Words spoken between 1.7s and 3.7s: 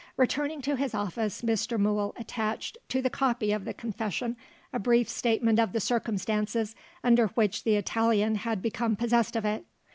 Mool attached to the copy of